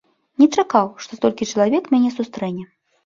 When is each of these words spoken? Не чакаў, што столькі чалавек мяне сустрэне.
Не 0.43 0.45
чакаў, 0.61 0.89
што 1.05 1.19
столькі 1.19 1.49
чалавек 1.51 1.83
мяне 1.93 2.09
сустрэне. 2.19 2.63